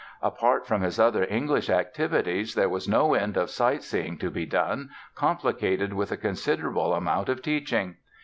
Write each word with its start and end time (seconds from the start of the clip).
Apart 0.23 0.65
from 0.65 0.81
his 0.81 0.99
other 0.99 1.27
English 1.29 1.69
activities 1.69 2.55
there 2.55 2.67
was 2.69 2.87
no 2.87 3.13
end 3.13 3.37
of 3.37 3.51
sight 3.51 3.83
seeing 3.83 4.17
to 4.17 4.31
be 4.31 4.47
done, 4.47 4.89
complicated 5.13 5.93
with 5.93 6.11
a 6.11 6.17
considerable 6.17 6.95
amount 6.95 7.29
of 7.29 7.43
teaching. 7.43 7.97